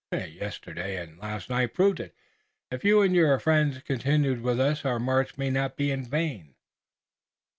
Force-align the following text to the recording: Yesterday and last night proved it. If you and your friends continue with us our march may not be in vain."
Yesterday 0.11 0.97
and 0.97 1.19
last 1.19 1.47
night 1.47 1.75
proved 1.75 1.99
it. 1.99 2.15
If 2.71 2.83
you 2.83 3.03
and 3.03 3.13
your 3.13 3.37
friends 3.37 3.83
continue 3.83 4.33
with 4.41 4.59
us 4.59 4.83
our 4.83 4.97
march 4.99 5.37
may 5.37 5.51
not 5.51 5.77
be 5.77 5.91
in 5.91 6.07
vain." 6.09 6.55